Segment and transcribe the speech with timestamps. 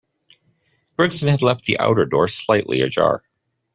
[0.97, 3.21] Gregson had left the outer door slightly ajar.